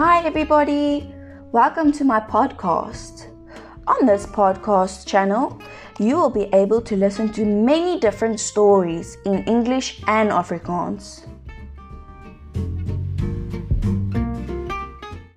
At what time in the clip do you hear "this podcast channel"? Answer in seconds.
4.06-5.60